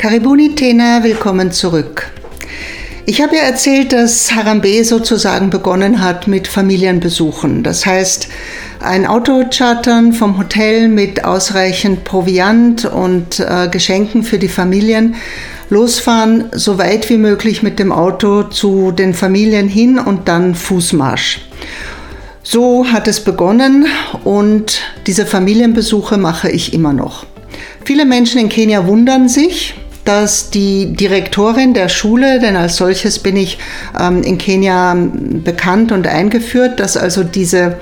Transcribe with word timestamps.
Karibuni 0.00 0.54
Tena, 0.54 1.02
willkommen 1.04 1.52
zurück. 1.52 2.10
Ich 3.04 3.20
habe 3.20 3.36
ja 3.36 3.42
erzählt, 3.42 3.92
dass 3.92 4.34
Harambe 4.34 4.82
sozusagen 4.82 5.50
begonnen 5.50 6.00
hat 6.00 6.26
mit 6.26 6.48
Familienbesuchen. 6.48 7.62
Das 7.62 7.84
heißt, 7.84 8.28
ein 8.80 9.04
Auto 9.04 9.44
chartern 9.50 10.14
vom 10.14 10.38
Hotel 10.38 10.88
mit 10.88 11.26
ausreichend 11.26 12.04
Proviant 12.04 12.86
und 12.86 13.40
äh, 13.40 13.68
Geschenken 13.68 14.22
für 14.22 14.38
die 14.38 14.48
Familien, 14.48 15.16
losfahren 15.68 16.46
so 16.52 16.78
weit 16.78 17.10
wie 17.10 17.18
möglich 17.18 17.62
mit 17.62 17.78
dem 17.78 17.92
Auto 17.92 18.44
zu 18.44 18.92
den 18.92 19.12
Familien 19.12 19.68
hin 19.68 19.98
und 19.98 20.28
dann 20.28 20.54
Fußmarsch. 20.54 21.42
So 22.42 22.86
hat 22.90 23.06
es 23.06 23.20
begonnen 23.20 23.86
und 24.24 24.80
diese 25.06 25.26
Familienbesuche 25.26 26.16
mache 26.16 26.50
ich 26.50 26.72
immer 26.72 26.94
noch. 26.94 27.26
Viele 27.84 28.06
Menschen 28.06 28.40
in 28.40 28.48
Kenia 28.48 28.86
wundern 28.86 29.28
sich, 29.28 29.74
dass 30.10 30.50
die 30.50 30.92
Direktorin 30.92 31.72
der 31.72 31.88
Schule, 31.88 32.40
denn 32.40 32.56
als 32.56 32.74
solches 32.74 33.20
bin 33.20 33.36
ich 33.36 33.58
ähm, 33.96 34.24
in 34.24 34.38
Kenia 34.38 34.96
bekannt 34.96 35.92
und 35.92 36.08
eingeführt, 36.08 36.80
dass 36.80 36.96
also 36.96 37.22
diese 37.22 37.78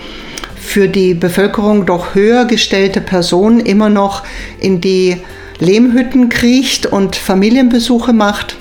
für 0.54 0.88
die 0.88 1.14
Bevölkerung 1.14 1.86
doch 1.86 2.14
höher 2.14 2.44
gestellte 2.44 3.00
Person 3.00 3.60
immer 3.60 3.88
noch 3.88 4.24
in 4.60 4.82
die 4.82 5.16
Lehmhütten 5.58 6.28
kriecht 6.28 6.84
und 6.84 7.16
Familienbesuche 7.16 8.12
macht 8.12 8.56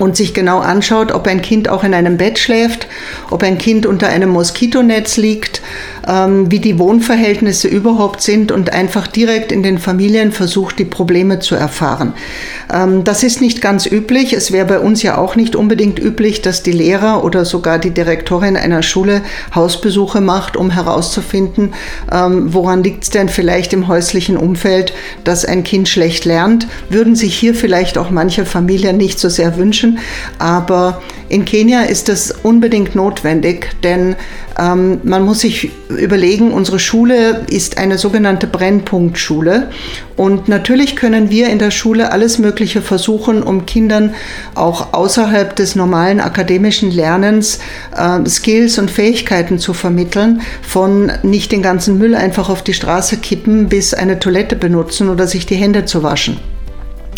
und 0.00 0.16
sich 0.16 0.34
genau 0.34 0.58
anschaut, 0.58 1.12
ob 1.12 1.28
ein 1.28 1.42
Kind 1.42 1.68
auch 1.68 1.84
in 1.84 1.94
einem 1.94 2.16
Bett 2.16 2.40
schläft, 2.40 2.88
ob 3.30 3.44
ein 3.44 3.58
Kind 3.58 3.86
unter 3.86 4.08
einem 4.08 4.30
Moskitonetz 4.30 5.16
liegt, 5.16 5.62
ähm, 6.06 6.50
wie 6.50 6.60
die 6.60 6.78
Wohnverhältnisse 6.78 7.68
überhaupt 7.68 8.22
sind 8.22 8.52
und 8.52 8.72
einfach 8.72 9.06
direkt 9.06 9.52
in 9.52 9.62
den 9.62 9.78
Familien 9.78 10.32
versucht, 10.32 10.78
die 10.78 10.84
Probleme 10.84 11.40
zu 11.40 11.54
erfahren. 11.54 12.14
Ähm, 12.72 13.04
das 13.04 13.22
ist 13.22 13.40
nicht 13.40 13.60
ganz 13.60 13.86
üblich. 13.86 14.32
Es 14.32 14.52
wäre 14.52 14.66
bei 14.66 14.78
uns 14.78 15.02
ja 15.02 15.18
auch 15.18 15.36
nicht 15.36 15.56
unbedingt 15.56 15.98
üblich, 15.98 16.42
dass 16.42 16.62
die 16.62 16.72
Lehrer 16.72 17.24
oder 17.24 17.44
sogar 17.44 17.78
die 17.78 17.90
Direktorin 17.90 18.56
einer 18.56 18.82
Schule 18.82 19.22
Hausbesuche 19.54 20.20
macht, 20.20 20.56
um 20.56 20.70
herauszufinden, 20.70 21.74
ähm, 22.12 22.52
woran 22.52 22.82
liegt 22.82 23.04
es 23.04 23.10
denn 23.10 23.28
vielleicht 23.28 23.72
im 23.72 23.88
häuslichen 23.88 24.36
Umfeld, 24.36 24.92
dass 25.24 25.44
ein 25.44 25.64
Kind 25.64 25.88
schlecht 25.88 26.24
lernt. 26.24 26.66
Würden 26.90 27.16
sich 27.16 27.36
hier 27.36 27.54
vielleicht 27.54 27.98
auch 27.98 28.10
manche 28.10 28.44
Familien 28.44 28.96
nicht 28.96 29.18
so 29.18 29.28
sehr 29.28 29.56
wünschen, 29.56 29.98
aber 30.38 31.02
in 31.28 31.44
Kenia 31.44 31.82
ist 31.82 32.08
das 32.08 32.30
unbedingt 32.42 32.94
notwendig, 32.94 33.70
denn 33.82 34.16
ähm, 34.58 35.00
man 35.02 35.24
muss 35.24 35.40
sich 35.40 35.70
überlegen, 35.88 36.52
unsere 36.52 36.78
Schule 36.78 37.44
ist 37.50 37.78
eine 37.78 37.98
sogenannte 37.98 38.46
Brennpunktschule 38.46 39.70
und 40.16 40.48
natürlich 40.48 40.96
können 40.96 41.30
wir 41.30 41.48
in 41.48 41.58
der 41.58 41.70
Schule 41.70 42.12
alles 42.12 42.38
Mögliche 42.38 42.80
versuchen, 42.80 43.42
um 43.42 43.66
Kindern 43.66 44.14
auch 44.54 44.92
außerhalb 44.92 45.54
des 45.56 45.76
normalen 45.76 46.20
akademischen 46.20 46.90
Lernens 46.90 47.58
äh, 47.96 48.26
Skills 48.28 48.78
und 48.78 48.90
Fähigkeiten 48.90 49.58
zu 49.58 49.74
vermitteln, 49.74 50.42
von 50.62 51.12
nicht 51.22 51.52
den 51.52 51.62
ganzen 51.62 51.98
Müll 51.98 52.14
einfach 52.14 52.48
auf 52.48 52.62
die 52.62 52.74
Straße 52.74 53.18
kippen 53.18 53.68
bis 53.68 53.94
eine 53.94 54.18
Toilette 54.18 54.56
benutzen 54.56 55.08
oder 55.08 55.26
sich 55.26 55.46
die 55.46 55.56
Hände 55.56 55.84
zu 55.84 56.02
waschen. 56.02 56.38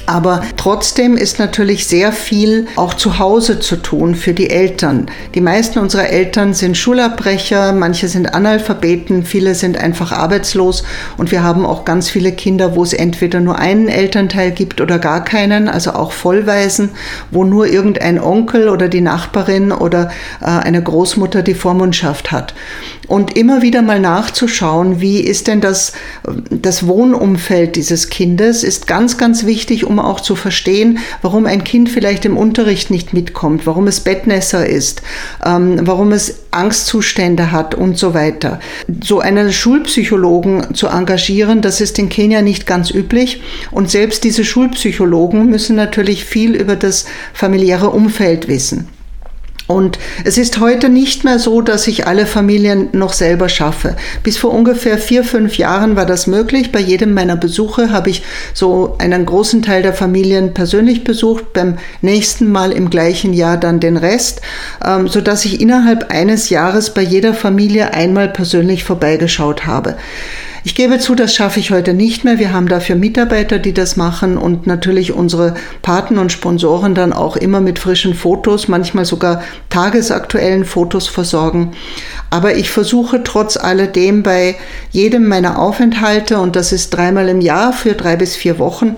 Aber 0.08 0.40
trotzdem 0.56 1.18
ist 1.18 1.38
natürlich 1.38 1.86
sehr 1.86 2.12
viel 2.12 2.66
auch 2.76 2.94
zu 2.94 3.18
Hause 3.18 3.60
zu 3.60 3.76
tun 3.76 4.14
für 4.14 4.32
die 4.32 4.48
Eltern. 4.48 5.04
Die 5.34 5.42
meisten 5.42 5.78
unserer 5.78 6.08
Eltern 6.08 6.54
sind 6.54 6.78
Schulabbrecher, 6.78 7.74
manche 7.74 8.08
sind 8.08 8.32
Analphabeten, 8.32 9.22
viele 9.22 9.54
sind 9.54 9.76
einfach 9.76 10.12
arbeitslos 10.12 10.82
und 11.18 11.30
wir 11.30 11.42
haben 11.42 11.66
auch 11.66 11.84
ganz 11.84 12.08
viele 12.08 12.32
Kinder, 12.32 12.74
wo 12.74 12.82
es 12.82 12.94
entweder 12.94 13.40
nur 13.40 13.58
einen 13.58 13.88
Elternteil 13.88 14.50
gibt 14.50 14.80
oder 14.80 14.98
gar 14.98 15.24
keinen, 15.24 15.68
also 15.68 15.92
auch 15.92 16.12
Vollweisen, 16.12 16.88
wo 17.30 17.44
nur 17.44 17.66
irgendein 17.66 18.18
Onkel 18.18 18.70
oder 18.70 18.88
die 18.88 19.02
Nachbarin 19.02 19.72
oder 19.72 20.10
äh, 20.40 20.46
eine 20.46 20.82
Großmutter 20.82 21.42
die 21.42 21.52
Vormundschaft 21.52 22.32
hat. 22.32 22.54
Und 23.08 23.38
immer 23.38 23.62
wieder 23.62 23.80
mal 23.80 23.98
nachzuschauen, 23.98 25.00
wie 25.00 25.20
ist 25.20 25.46
denn 25.46 25.62
das, 25.62 25.92
das 26.50 26.86
Wohnumfeld 26.86 27.74
dieses 27.74 28.10
Kindes, 28.10 28.62
ist 28.62 28.86
ganz, 28.86 29.16
ganz 29.16 29.46
wichtig, 29.46 29.86
um 29.86 29.98
auch 29.98 30.20
zu 30.20 30.36
verstehen, 30.36 30.98
warum 31.22 31.46
ein 31.46 31.64
Kind 31.64 31.88
vielleicht 31.88 32.26
im 32.26 32.36
Unterricht 32.36 32.90
nicht 32.90 33.14
mitkommt, 33.14 33.66
warum 33.66 33.86
es 33.86 34.00
Bettnässer 34.00 34.66
ist, 34.66 35.00
ähm, 35.44 35.80
warum 35.82 36.12
es 36.12 36.40
Angstzustände 36.50 37.50
hat 37.50 37.74
und 37.74 37.96
so 37.96 38.12
weiter. 38.12 38.60
So 39.02 39.20
einen 39.20 39.52
Schulpsychologen 39.52 40.74
zu 40.74 40.88
engagieren, 40.88 41.62
das 41.62 41.80
ist 41.80 41.98
in 41.98 42.10
Kenia 42.10 42.42
nicht 42.42 42.66
ganz 42.66 42.90
üblich. 42.90 43.42
Und 43.70 43.90
selbst 43.90 44.22
diese 44.22 44.44
Schulpsychologen 44.44 45.46
müssen 45.46 45.76
natürlich 45.76 46.24
viel 46.24 46.54
über 46.54 46.76
das 46.76 47.06
familiäre 47.32 47.88
Umfeld 47.88 48.48
wissen. 48.48 48.97
Und 49.68 49.98
es 50.24 50.38
ist 50.38 50.60
heute 50.60 50.88
nicht 50.88 51.24
mehr 51.24 51.38
so, 51.38 51.60
dass 51.60 51.86
ich 51.88 52.06
alle 52.06 52.24
Familien 52.24 52.88
noch 52.92 53.12
selber 53.12 53.50
schaffe. 53.50 53.96
Bis 54.22 54.38
vor 54.38 54.50
ungefähr 54.50 54.96
vier, 54.96 55.24
fünf 55.24 55.58
Jahren 55.58 55.94
war 55.94 56.06
das 56.06 56.26
möglich. 56.26 56.72
Bei 56.72 56.80
jedem 56.80 57.12
meiner 57.12 57.36
Besuche 57.36 57.92
habe 57.92 58.08
ich 58.08 58.22
so 58.54 58.96
einen 58.98 59.26
großen 59.26 59.60
Teil 59.60 59.82
der 59.82 59.92
Familien 59.92 60.54
persönlich 60.54 61.04
besucht, 61.04 61.52
beim 61.52 61.76
nächsten 62.00 62.50
Mal 62.50 62.72
im 62.72 62.88
gleichen 62.88 63.34
Jahr 63.34 63.58
dann 63.58 63.78
den 63.78 63.98
Rest, 63.98 64.40
ähm, 64.82 65.06
so 65.06 65.20
dass 65.20 65.44
ich 65.44 65.60
innerhalb 65.60 66.10
eines 66.10 66.48
Jahres 66.48 66.94
bei 66.94 67.02
jeder 67.02 67.34
Familie 67.34 67.92
einmal 67.92 68.28
persönlich 68.28 68.84
vorbeigeschaut 68.84 69.66
habe. 69.66 69.96
Ich 70.68 70.74
gebe 70.74 70.98
zu, 70.98 71.14
das 71.14 71.34
schaffe 71.34 71.60
ich 71.60 71.70
heute 71.70 71.94
nicht 71.94 72.24
mehr. 72.24 72.38
Wir 72.38 72.52
haben 72.52 72.68
dafür 72.68 72.94
Mitarbeiter, 72.94 73.58
die 73.58 73.72
das 73.72 73.96
machen 73.96 74.36
und 74.36 74.66
natürlich 74.66 75.14
unsere 75.14 75.54
Paten 75.80 76.18
und 76.18 76.30
Sponsoren 76.30 76.94
dann 76.94 77.14
auch 77.14 77.36
immer 77.36 77.62
mit 77.62 77.78
frischen 77.78 78.12
Fotos, 78.12 78.68
manchmal 78.68 79.06
sogar 79.06 79.42
tagesaktuellen 79.70 80.66
Fotos 80.66 81.08
versorgen. 81.08 81.72
Aber 82.28 82.56
ich 82.56 82.68
versuche 82.70 83.22
trotz 83.24 83.56
alledem 83.56 84.22
bei 84.22 84.56
jedem 84.90 85.26
meiner 85.26 85.58
Aufenthalte, 85.58 86.38
und 86.38 86.54
das 86.54 86.72
ist 86.72 86.90
dreimal 86.90 87.30
im 87.30 87.40
Jahr 87.40 87.72
für 87.72 87.94
drei 87.94 88.16
bis 88.16 88.36
vier 88.36 88.58
Wochen, 88.58 88.94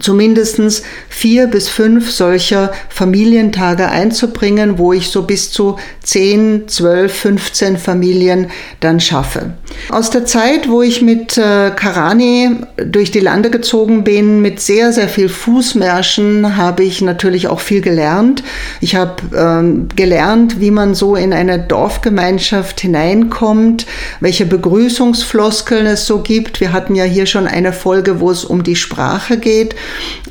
zumindest 0.00 0.84
vier 1.08 1.46
bis 1.46 1.68
fünf 1.68 2.10
solcher 2.10 2.72
Familientage 2.88 3.88
einzubringen, 3.88 4.78
wo 4.78 4.92
ich 4.92 5.08
so 5.08 5.22
bis 5.22 5.50
zu 5.50 5.76
10, 6.02 6.68
12, 6.68 7.12
15 7.12 7.76
Familien 7.78 8.50
dann 8.80 9.00
schaffe. 9.00 9.54
Aus 9.90 10.10
der 10.10 10.26
Zeit, 10.26 10.68
wo 10.68 10.82
ich 10.82 11.02
mit 11.02 11.36
äh, 11.38 11.70
Karani 11.70 12.56
durch 12.76 13.10
die 13.10 13.20
Lande 13.20 13.50
gezogen 13.50 14.04
bin, 14.04 14.40
mit 14.40 14.60
sehr, 14.60 14.92
sehr 14.92 15.08
viel 15.08 15.28
Fußmärschen, 15.28 16.56
habe 16.56 16.84
ich 16.84 17.00
natürlich 17.00 17.48
auch 17.48 17.60
viel 17.60 17.80
gelernt. 17.80 18.44
Ich 18.80 18.94
habe 18.94 19.16
ähm, 19.36 19.88
gelernt, 19.94 20.60
wie 20.60 20.70
man 20.70 20.94
so 20.94 21.16
in 21.16 21.32
eine 21.32 21.58
Dorfgemeinschaft 21.58 22.80
hineinkommt, 22.80 23.86
welche 24.20 24.46
Begrüßungsfloskeln 24.46 25.86
es 25.86 26.06
so 26.06 26.20
gibt. 26.20 26.60
Wir 26.60 26.72
hatten 26.72 26.94
ja 26.94 27.04
hier 27.04 27.26
schon 27.26 27.46
eine 27.46 27.72
Folge, 27.72 28.20
wo 28.20 28.30
es 28.30 28.44
um 28.44 28.62
die 28.62 28.76
Sprache 28.76 29.38
geht 29.38 29.74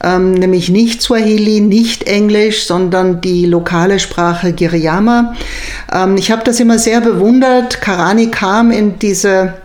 ähm, 0.03 0.33
nämlich 0.33 0.69
nicht 0.69 1.01
Swahili, 1.01 1.61
nicht 1.61 2.03
Englisch, 2.03 2.65
sondern 2.65 3.21
die 3.21 3.45
lokale 3.45 3.99
Sprache 3.99 4.53
Giriama. 4.53 5.35
Ähm, 5.91 6.17
ich 6.17 6.31
habe 6.31 6.43
das 6.43 6.59
immer 6.59 6.79
sehr 6.79 7.01
bewundert. 7.01 7.81
Karani 7.81 8.27
kam 8.27 8.71
in 8.71 8.99
diese 8.99 9.55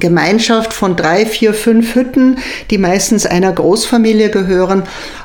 Gemeinschaft 0.00 0.72
von 0.72 0.96
drei, 0.96 1.26
vier, 1.26 1.54
fünf 1.54 1.94
Hütten, 1.94 2.38
die 2.70 2.78
meistens 2.78 3.26
einer 3.26 3.52
Großfamilie 3.52 4.30
gehören. 4.30 4.82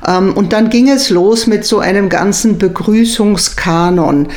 Ähm, 0.07 0.33
und 0.33 0.53
dann 0.53 0.69
ging 0.69 0.89
es 0.89 1.09
los 1.09 1.47
mit 1.47 1.65
so 1.65 1.79
einem 1.79 2.09
ganzen 2.09 2.57
Begrüßungskanon. 2.57 4.27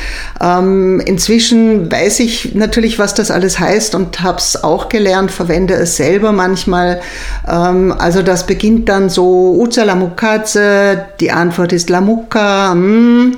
Ähm, 0.40 1.00
inzwischen 1.04 1.90
weiß 1.90 2.20
ich 2.20 2.54
natürlich, 2.54 2.98
was 2.98 3.14
das 3.14 3.30
alles 3.30 3.58
heißt 3.58 3.94
und 3.94 4.22
habe 4.22 4.38
es 4.38 4.62
auch 4.62 4.88
gelernt, 4.88 5.30
verwende 5.30 5.74
es 5.74 5.96
selber 5.96 6.32
manchmal. 6.32 7.00
Ähm, 7.48 7.94
also 7.98 8.22
das 8.22 8.46
beginnt 8.46 8.88
dann 8.88 9.08
so, 9.08 9.54
Uza 9.58 9.84
Lamukadze, 9.84 11.06
die 11.20 11.30
Antwort 11.30 11.72
ist 11.72 11.90
Lamuka, 11.90 12.74
mm, 12.74 13.36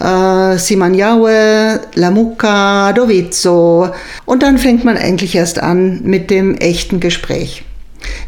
äh, 0.00 0.58
Simanyawe, 0.58 1.80
Lamuka, 1.94 2.92
Dovizzo. 2.92 3.90
Und 4.24 4.42
dann 4.42 4.58
fängt 4.58 4.84
man 4.84 4.96
eigentlich 4.96 5.34
erst 5.34 5.60
an 5.60 6.00
mit 6.02 6.30
dem 6.30 6.37
dem 6.38 6.54
echten 6.54 7.00
Gespräch. 7.00 7.64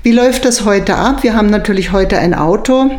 Wie 0.03 0.13
läuft 0.13 0.45
das 0.45 0.65
heute 0.65 0.97
ab? 0.97 1.23
Wir 1.23 1.35
haben 1.35 1.49
natürlich 1.49 1.93
heute 1.93 2.19
ein 2.19 2.35
Auto. 2.35 2.91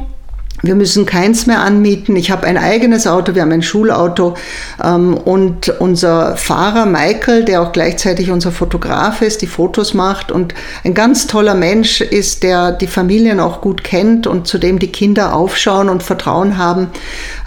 Wir 0.63 0.75
müssen 0.75 1.07
keins 1.07 1.47
mehr 1.47 1.61
anmieten. 1.61 2.15
Ich 2.15 2.29
habe 2.29 2.45
ein 2.45 2.57
eigenes 2.57 3.07
Auto, 3.07 3.33
wir 3.33 3.41
haben 3.41 3.51
ein 3.51 3.63
Schulauto 3.63 4.35
ähm, 4.83 5.15
und 5.15 5.69
unser 5.79 6.37
Fahrer 6.37 6.85
Michael, 6.85 7.45
der 7.45 7.63
auch 7.63 7.71
gleichzeitig 7.71 8.29
unser 8.29 8.51
Fotograf 8.51 9.23
ist, 9.23 9.41
die 9.41 9.47
Fotos 9.47 9.95
macht 9.95 10.31
und 10.31 10.53
ein 10.83 10.93
ganz 10.93 11.25
toller 11.25 11.55
Mensch 11.55 12.01
ist, 12.01 12.43
der 12.43 12.73
die 12.73 12.85
Familien 12.85 13.39
auch 13.39 13.61
gut 13.61 13.83
kennt 13.83 14.27
und 14.27 14.45
zu 14.45 14.59
dem 14.59 14.77
die 14.77 14.91
Kinder 14.91 15.33
aufschauen 15.33 15.89
und 15.89 16.03
Vertrauen 16.03 16.59
haben. 16.59 16.89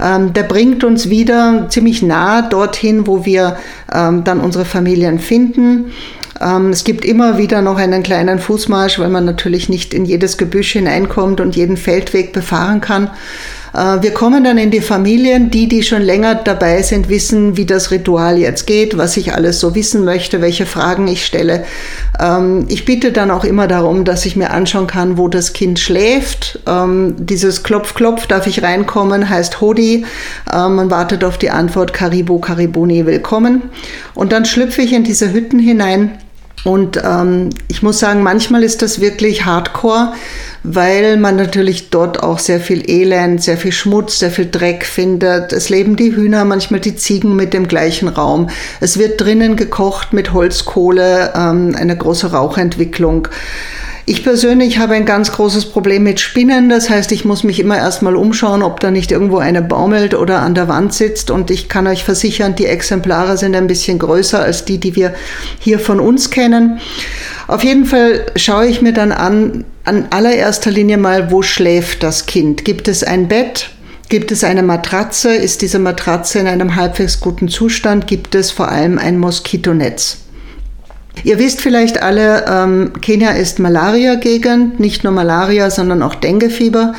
Ähm, 0.03 0.33
der 0.33 0.43
bringt 0.43 0.83
uns 0.83 1.09
wieder 1.09 1.67
ziemlich 1.69 2.03
nah 2.03 2.43
dorthin, 2.43 3.07
wo 3.07 3.25
wir 3.25 3.57
ähm, 3.93 4.25
dann 4.25 4.41
unsere 4.41 4.65
Familien 4.65 5.21
finden. 5.21 5.93
Ähm, 6.41 6.71
es 6.71 6.85
gibt 6.85 7.05
immer 7.05 7.39
wieder 7.39 7.63
noch 7.63 7.79
einen 7.79 8.03
kleinen 8.03 8.39
Fußmarsch, 8.39 8.99
weil 8.99 9.09
man 9.09 9.25
natürlich 9.25 9.69
nicht 9.69 9.95
in 9.95 10.05
jedes 10.05 10.37
Gebüsch 10.39 10.73
hineinkommt 10.73 11.41
und 11.41 11.57
jeden 11.57 11.77
Feldweg 11.77 12.33
befahren 12.33 12.81
kann. 12.81 13.11
Äh, 13.75 14.03
wir 14.03 14.13
kommen 14.13 14.45
dann 14.45 14.59
in 14.59 14.71
die 14.71 14.81
Familien. 14.81 15.51
Die, 15.51 15.69
die 15.69 15.83
schon 15.83 16.03
länger 16.03 16.37
dabei 16.37 16.83
sind, 16.83 17.09
wissen, 17.09 17.57
wie 17.57 17.67
das 17.67 17.91
Ritual 17.91 18.39
jetzt 18.39 18.67
geht, 18.67 18.97
was 18.97 19.17
ich 19.17 19.35
alles 19.35 19.61
so 19.61 19.75
wissen 19.75 20.05
möchte, 20.05 20.41
welche 20.41 20.67
Fragen 20.67 21.07
ich 21.09 21.25
stelle. 21.25 21.65
Ähm, 22.19 22.67
ich 22.69 22.85
bitte 22.85 23.13
dann 23.13 23.31
auch 23.31 23.45
immer 23.45 23.67
darum, 23.67 24.05
dass 24.05 24.25
ich 24.27 24.37
mir 24.37 24.51
anschauen 24.51 24.87
kann, 24.87 25.19
wo 25.19 25.29
das 25.29 25.53
Kind 25.53 25.79
schläft. 25.79 26.61
Ähm, 26.67 27.15
dieses 27.19 27.63
Klopf, 27.63 27.95
Klopf, 27.95 28.27
darf 28.27 28.47
ich 28.47 28.63
reinkommen, 28.63 29.29
heißt 29.29 29.61
Hodi. 29.61 30.05
Man 30.51 30.91
wartet 30.91 31.25
auf 31.25 31.39
die 31.39 31.51
Antwort 31.51 31.93
Karibu, 31.93 32.39
Karibuni, 32.39 33.07
willkommen. 33.07 33.63
Und 34.15 34.33
dann 34.33 34.45
schlüpfe 34.45 34.83
ich 34.83 34.93
in 34.93 35.03
diese 35.03 35.33
Hütten 35.33 35.59
hinein. 35.59 36.13
Und 36.65 36.99
ähm, 37.05 37.51
ich 37.69 37.83
muss 37.83 37.99
sagen, 37.99 38.23
manchmal 38.23 38.63
ist 38.63 38.81
das 38.81 38.99
wirklich 38.99 39.45
hardcore, 39.45 40.15
weil 40.63 41.19
man 41.19 41.37
natürlich 41.37 41.91
dort 41.91 42.23
auch 42.23 42.39
sehr 42.39 42.59
viel 42.59 42.89
Elend, 42.91 43.43
sehr 43.43 43.59
viel 43.59 43.71
Schmutz, 43.71 44.19
sehr 44.19 44.31
viel 44.31 44.51
Dreck 44.51 44.87
findet. 44.87 45.53
Es 45.53 45.69
leben 45.69 45.97
die 45.97 46.17
Hühner, 46.17 46.47
manchmal 46.47 46.81
die 46.81 46.97
Ziegen 46.97 47.37
mit 47.37 47.53
dem 47.53 47.69
gleichen 47.69 48.09
Raum. 48.09 48.49
Es 48.81 48.99
wird 48.99 49.21
drinnen 49.21 49.57
gekocht 49.57 50.15
mit 50.15 50.33
Holzkohle, 50.33 51.35
ähm, 51.37 51.77
eine 51.79 51.97
große 51.97 52.33
Rauchentwicklung. 52.33 53.29
Ich 54.07 54.23
persönlich 54.23 54.77
habe 54.79 54.95
ein 54.95 55.07
ganz 55.07 55.33
großes 55.33 55.67
Problem 55.67 56.03
mit 56.03 56.21
Spinnen. 56.21 56.69
Das 56.69 56.91
heißt, 56.91 57.11
ich 57.13 57.25
muss 57.25 57.43
mich 57.43 57.59
immer 57.59 57.79
erstmal 57.79 58.17
umschauen, 58.17 58.63
ob 58.63 58.79
da 58.81 58.91
nicht 58.91 59.11
irgendwo 59.11 59.39
eine 59.39 59.63
baumelt 59.63 60.15
oder 60.15 60.41
an 60.41 60.55
der 60.55 60.69
Wand 60.69 60.93
sitzt. 60.93 61.31
Und 61.31 61.51
ich 61.51 61.71
kann 61.71 61.87
euch 61.87 62.05
versichern, 62.05 62.55
die 62.55 62.67
Exemplare 62.67 63.39
sind 63.39 63.57
ein 63.57 63.67
bisschen 63.67 63.99
größer 63.99 64.41
als 64.41 64.67
die, 64.67 64.77
die 64.77 64.95
wir 64.95 65.15
hier 65.59 65.79
von 65.79 66.01
uns 66.01 66.29
kennen. 66.29 66.81
Auf 67.47 67.65
jeden 67.65 67.87
Fall 67.87 68.27
schaue 68.37 68.67
ich 68.67 68.83
mir 68.83 68.93
dann 68.93 69.11
an, 69.11 69.65
an 69.85 70.07
allererster 70.11 70.71
Linie 70.71 70.99
mal, 70.99 71.31
wo 71.31 71.41
schläft 71.41 72.03
das 72.03 72.27
Kind? 72.27 72.67
Gibt 72.67 72.89
es 72.89 73.05
ein 73.05 73.29
Bett? 73.29 73.71
Gibt 74.11 74.31
es 74.33 74.45
eine 74.45 74.63
Matratze? 74.63 75.35
Ist 75.35 75.63
diese 75.63 75.79
Matratze 75.79 76.41
in 76.41 76.47
einem 76.47 76.77
halbwegs 76.77 77.21
guten 77.21 77.49
Zustand? 77.49 78.07
Gibt 78.07 78.35
es 78.35 78.51
vor 78.51 78.69
allem 78.69 78.99
ein 78.99 79.19
Moskitonetz? 79.19 80.24
Ihr 81.23 81.39
wisst 81.39 81.61
vielleicht 81.61 82.03
alle, 82.03 82.45
ähm, 82.49 82.93
Kenia 83.01 83.31
ist 83.31 83.59
Malaria-Gegend, 83.59 84.81
nicht 84.81 85.05
nur 85.05 85.13
Malaria, 85.13 85.71
sondern 85.71 86.03
auch 86.03 86.17
Denguefieber. 86.17 86.93
Ähm, 86.93 86.95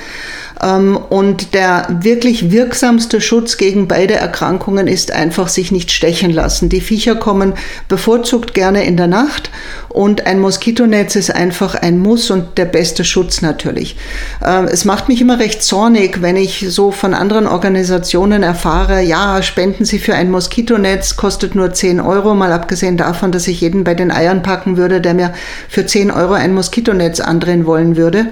und 0.71 1.53
der 1.53 1.87
wirklich 2.01 2.51
wirksamste 2.51 3.21
Schutz 3.21 3.57
gegen 3.57 3.87
beide 3.87 4.15
Erkrankungen 4.15 4.87
ist 4.87 5.11
einfach 5.11 5.47
sich 5.47 5.71
nicht 5.71 5.91
stechen 5.91 6.31
lassen. 6.31 6.69
Die 6.69 6.81
Viecher 6.81 7.15
kommen 7.15 7.53
bevorzugt 7.87 8.53
gerne 8.53 8.83
in 8.85 8.97
der 8.97 9.07
Nacht 9.07 9.51
und 9.89 10.27
ein 10.27 10.39
Moskitonetz 10.39 11.15
ist 11.15 11.33
einfach 11.33 11.75
ein 11.75 11.99
Muss 11.99 12.31
und 12.31 12.57
der 12.57 12.65
beste 12.65 13.05
Schutz 13.05 13.41
natürlich. 13.41 13.95
Ähm, 14.43 14.65
es 14.65 14.85
macht 14.85 15.07
mich 15.07 15.21
immer 15.21 15.39
recht 15.39 15.63
zornig, 15.63 16.21
wenn 16.21 16.35
ich 16.35 16.65
so 16.67 16.91
von 16.91 17.13
anderen 17.13 17.47
Organisationen 17.47 18.43
erfahre, 18.43 19.01
ja, 19.01 19.41
spenden 19.41 19.85
Sie 19.85 19.99
für 19.99 20.15
ein 20.15 20.31
Moskitonetz, 20.31 21.15
kostet 21.15 21.55
nur 21.55 21.73
10 21.73 22.01
Euro, 22.01 22.33
mal 22.33 22.51
abgesehen 22.51 22.97
davon, 22.97 23.31
dass 23.31 23.47
ich 23.47 23.61
jeden 23.61 23.83
bei 23.83 23.93
den 23.93 24.11
Eiern 24.11 24.43
packen 24.43 24.77
würde, 24.77 24.99
der 24.99 25.13
mir 25.13 25.33
für 25.69 25.85
10 25.85 26.11
Euro 26.11 26.33
ein 26.33 26.53
Moskitonetz 26.53 27.19
andrehen 27.19 27.65
wollen 27.65 27.95
würde. 27.95 28.27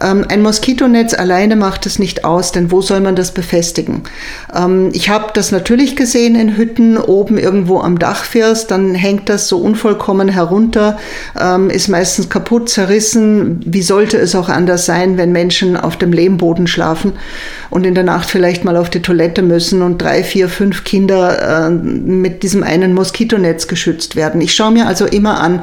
Ähm, 0.00 0.24
ein 0.28 0.42
Moskitonetz 0.42 1.14
alleine 1.14 1.56
macht 1.56 1.86
es 1.86 1.98
nicht 1.98 2.24
aus, 2.24 2.52
denn 2.52 2.70
wo 2.70 2.80
soll 2.80 3.00
man 3.00 3.16
das 3.16 3.32
befestigen? 3.32 4.02
Ähm, 4.54 4.90
ich 4.92 5.10
habe 5.10 5.26
das 5.34 5.52
natürlich 5.52 5.96
gesehen 5.96 6.34
in 6.34 6.56
Hütten, 6.56 6.96
oben 6.96 7.38
irgendwo 7.38 7.80
am 7.80 7.98
Dach 7.98 8.24
fährst, 8.24 8.70
dann 8.70 8.94
hängt 8.94 9.28
das 9.28 9.48
so 9.48 9.58
unvollkommen 9.58 10.28
herunter, 10.28 10.98
ähm, 11.38 11.70
ist 11.70 11.88
meistens 11.88 12.28
kaputt, 12.30 12.68
zerrissen. 12.68 13.60
Wie 13.64 13.82
sollte 13.82 14.16
es 14.16 14.34
auch 14.34 14.48
anders 14.48 14.86
sein, 14.86 15.16
wenn 15.16 15.32
Menschen 15.32 15.76
auf 15.76 15.96
dem 15.96 16.12
Lehmboden 16.12 16.66
schlafen 16.66 17.12
und 17.68 17.86
in 17.86 17.94
der 17.94 18.04
Nacht 18.04 18.30
vielleicht 18.30 18.64
mal 18.64 18.76
auf 18.76 18.90
die 18.90 19.02
Toilette 19.02 19.42
müssen 19.42 19.82
und 19.82 20.00
drei, 20.00 20.24
vier, 20.24 20.48
fünf 20.48 20.84
Kinder 20.84 21.66
äh, 21.66 21.70
mit 21.70 22.42
diesem 22.42 22.62
einen 22.62 22.94
Moskitonetz 22.94 23.68
geschützt 23.68 24.16
werden. 24.16 24.40
Ich 24.40 24.54
schaue 24.54 24.72
mir 24.72 24.86
also 24.86 25.04
immer 25.04 25.40
an, 25.40 25.62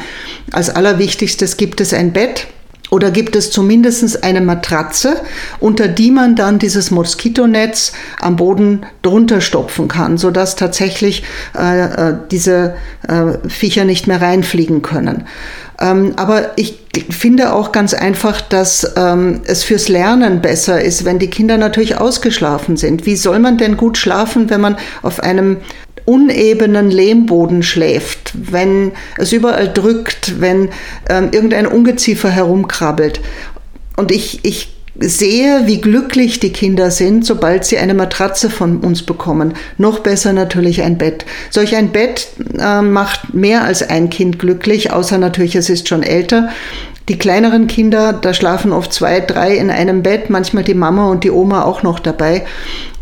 als 0.52 0.70
allerwichtigstes 0.70 1.58
gibt 1.58 1.82
es 1.82 1.94
ein 1.94 2.14
Bett, 2.14 2.48
oder 2.90 3.12
gibt 3.12 3.36
es 3.36 3.52
zumindest 3.52 4.24
eine 4.24 4.42
Matratze, 4.42 5.22
unter 5.60 5.88
die 5.88 6.12
man 6.12 6.36
dann 6.36 6.60
dieses 6.60 6.92
Moskitonetz 6.92 7.94
am 8.20 8.36
Boden 8.36 8.86
drunter 9.02 9.42
stopfen 9.42 9.88
kann, 9.88 10.18
sodass 10.18 10.56
tatsächlich 10.56 11.24
äh, 11.58 11.86
äh, 11.86 12.16
diese 12.32 12.76
äh, 13.08 13.50
Viecher 13.50 13.86
nicht 13.86 14.08
mehr 14.08 14.22
reinfliegen 14.22 14.82
können. 14.82 15.26
Ähm, 15.80 16.14
aber 16.16 16.58
ich 16.58 16.80
finde 17.10 17.54
auch 17.54 17.72
ganz 17.72 17.94
einfach, 17.94 18.42
dass 18.42 18.94
ähm, 18.96 19.42
es 19.46 19.64
fürs 19.64 19.90
Lernen 19.90 20.42
besser 20.42 20.82
ist, 20.82 21.06
wenn 21.06 21.20
die 21.20 21.30
Kinder 21.30 21.58
natürlich 21.58 21.98
ausgeschlafen 21.98 22.78
sind. 22.78 23.06
Wie 23.06 23.16
soll 23.16 23.40
man 23.40 23.58
denn 23.58 23.78
gut 23.78 23.98
schlafen, 23.98 24.50
wenn 24.50 24.62
man 24.62 24.78
auf 25.04 25.20
einem 25.20 25.58
unebenen 26.08 26.90
Lehmboden 26.90 27.64
schläft, 27.64 28.32
wenn 28.34 28.94
es 29.18 29.34
überall 29.34 29.68
drückt, 29.68 30.40
wenn 30.40 30.70
ähm, 31.10 31.30
irgendein 31.34 31.68
Ungeziefer 31.68 32.30
herumkrabbelt. 32.30 33.20
Und 33.98 34.14
ich, 34.14 34.40
ich 34.46 34.70
sehe, 34.98 35.64
wie 35.66 35.82
glücklich 35.82 36.40
die 36.40 36.54
Kinder 36.54 36.92
sind, 36.92 37.26
sobald 37.26 37.66
sie 37.66 37.78
eine 37.78 37.94
Matratze 37.94 38.50
von 38.50 38.78
uns 38.78 39.04
bekommen. 39.04 39.54
Noch 39.78 40.00
besser 40.00 40.32
natürlich 40.32 40.82
ein 40.82 40.98
Bett. 40.98 41.26
Solch 41.50 41.76
ein 41.76 41.92
Bett 41.92 42.30
äh, 42.58 42.82
macht 42.82 43.34
mehr 43.34 43.66
als 43.66 43.84
ein 43.88 44.10
Kind 44.10 44.40
glücklich, 44.40 44.94
außer 44.94 45.18
natürlich, 45.18 45.58
es 45.58 45.70
ist 45.70 45.90
schon 45.90 46.04
älter. 46.04 46.50
Die 47.10 47.18
kleineren 47.18 47.68
Kinder, 47.68 48.14
da 48.14 48.34
schlafen 48.34 48.72
oft 48.72 48.94
zwei, 48.94 49.20
drei 49.20 49.58
in 49.58 49.70
einem 49.70 50.04
Bett, 50.04 50.30
manchmal 50.30 50.64
die 50.64 50.74
Mama 50.74 51.10
und 51.10 51.26
die 51.26 51.32
Oma 51.32 51.64
auch 51.64 51.84
noch 51.84 52.00
dabei. 52.00 52.46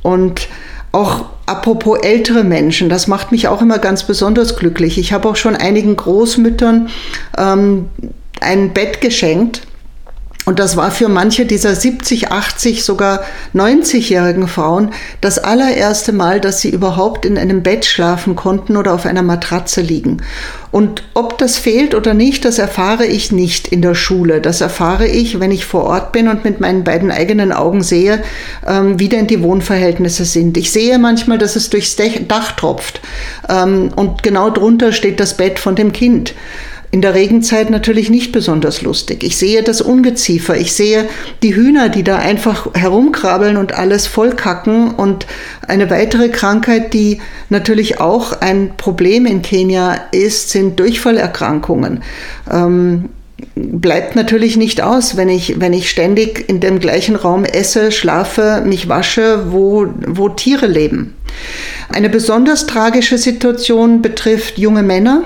Und 0.01 0.47
auch 0.95 1.25
apropos 1.45 1.99
ältere 2.01 2.43
Menschen, 2.43 2.89
das 2.89 3.07
macht 3.07 3.31
mich 3.31 3.47
auch 3.47 3.61
immer 3.61 3.79
ganz 3.79 4.03
besonders 4.03 4.55
glücklich. 4.55 4.97
Ich 4.97 5.13
habe 5.13 5.27
auch 5.29 5.35
schon 5.35 5.55
einigen 5.55 5.95
Großmüttern 5.95 6.89
ähm, 7.37 7.89
ein 8.39 8.73
Bett 8.73 9.01
geschenkt 9.01 9.61
und 10.45 10.59
das 10.59 10.77
war 10.77 10.91
für 10.91 11.09
manche 11.09 11.45
dieser 11.45 11.73
70, 11.75 12.31
80, 12.31 12.83
sogar 12.85 13.23
90-jährigen 13.55 14.47
Frauen 14.47 14.91
das 15.19 15.39
allererste 15.39 16.13
Mal, 16.13 16.39
dass 16.39 16.61
sie 16.61 16.69
überhaupt 16.69 17.25
in 17.25 17.37
einem 17.37 17.63
Bett 17.63 17.85
schlafen 17.85 18.35
konnten 18.35 18.77
oder 18.77 18.93
auf 18.93 19.07
einer 19.07 19.23
Matratze 19.23 19.81
liegen. 19.81 20.21
Und 20.71 21.03
ob 21.13 21.37
das 21.37 21.57
fehlt 21.57 21.95
oder 21.95 22.13
nicht, 22.13 22.45
das 22.45 22.59
erfahre 22.59 23.05
ich 23.05 23.31
nicht 23.31 23.69
in 23.69 23.81
der 23.81 23.95
Schule. 23.95 24.39
Das 24.41 24.61
erfahre 24.61 25.07
ich, 25.07 25.39
wenn 25.39 25.51
ich 25.51 25.65
vor 25.65 25.85
Ort 25.85 26.11
bin 26.11 26.27
und 26.27 26.43
mit 26.43 26.59
meinen 26.59 26.83
beiden 26.83 27.11
eigenen 27.11 27.51
Augen 27.51 27.81
sehe, 27.81 28.21
ähm, 28.67 28.99
wie 28.99 29.09
denn 29.09 29.25
die 29.25 29.41
Wohnverhältnisse 29.41 30.25
sind. 30.25 30.57
Ich 30.57 30.71
sehe 30.71 30.99
manchmal, 30.99 31.37
dass 31.37 31.55
es 31.55 31.69
durchs 31.69 31.95
Dach 32.27 32.51
tropft 32.51 33.01
ähm, 33.49 33.89
und 33.95 34.21
genau 34.21 34.49
drunter 34.49 34.91
steht 34.91 35.19
das 35.19 35.37
Bett 35.37 35.59
von 35.59 35.75
dem 35.75 35.91
Kind 35.91 36.35
in 36.95 37.01
der 37.01 37.13
Regenzeit 37.13 37.71
natürlich 37.71 38.09
nicht 38.09 38.31
besonders 38.31 38.81
lustig. 38.81 39.25
Ich 39.25 39.35
sehe 39.35 39.63
das 39.63 39.81
Ungeziefer, 39.81 40.55
ich 40.55 40.71
sehe 40.71 41.09
die 41.43 41.53
Hühner, 41.53 41.89
die 41.89 42.03
da 42.03 42.19
einfach 42.19 42.73
herumkrabbeln 42.73 43.57
und 43.57 43.73
alles 43.73 44.07
vollkacken. 44.07 44.91
Und 44.91 45.27
eine 45.67 45.89
weitere 45.89 46.29
Krankheit, 46.29 46.93
die 46.93 47.19
natürlich 47.49 47.99
auch 47.99 48.39
ein 48.39 48.77
Problem 48.77 49.25
in 49.25 49.41
Kenia 49.41 50.05
ist, 50.13 50.51
sind 50.51 50.79
Durchfallerkrankungen. 50.79 52.01
Ähm, 52.49 53.09
bleibt 53.55 54.15
natürlich 54.15 54.55
nicht 54.55 54.81
aus, 54.81 55.17
wenn 55.17 55.27
ich, 55.27 55.59
wenn 55.59 55.73
ich 55.73 55.89
ständig 55.89 56.47
in 56.47 56.61
dem 56.61 56.79
gleichen 56.79 57.17
Raum 57.17 57.43
esse, 57.43 57.91
schlafe, 57.91 58.63
mich 58.65 58.87
wasche, 58.87 59.51
wo, 59.51 59.87
wo 60.07 60.29
Tiere 60.29 60.67
leben. 60.67 61.13
Eine 61.89 62.07
besonders 62.07 62.67
tragische 62.67 63.17
Situation 63.17 64.01
betrifft 64.01 64.57
junge 64.57 64.81
Männer, 64.81 65.25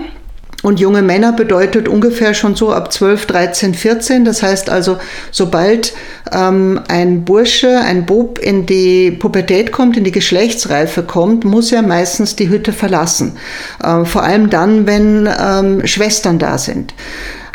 und 0.62 0.80
junge 0.80 1.02
Männer 1.02 1.32
bedeutet 1.32 1.88
ungefähr 1.88 2.34
schon 2.34 2.56
so 2.56 2.74
ab 2.74 2.92
12, 2.92 3.26
13, 3.28 3.74
14. 3.74 4.26
Das 4.26 4.44
heißt 4.44 4.70
also, 4.70 4.98
sobald 5.32 5.94
ähm, 6.34 6.82
ein 6.88 7.24
Bursche, 7.24 7.80
ein 7.80 8.06
Bub 8.06 8.40
in 8.40 8.66
die 8.66 9.12
Pubertät 9.12 9.72
kommt, 9.72 9.96
in 9.98 10.04
die 10.04 10.12
Geschlechtsreife 10.12 11.04
kommt, 11.04 11.46
muss 11.46 11.72
er 11.72 11.82
meistens 11.82 12.36
die 12.36 12.50
Hütte 12.50 12.74
verlassen. 12.74 13.38
Ähm, 13.84 14.06
vor 14.06 14.24
allem 14.24 14.50
dann, 14.50 14.86
wenn 14.86 15.30
ähm, 15.40 15.88
Schwestern 15.88 16.40
da 16.40 16.58
sind. 16.58 16.94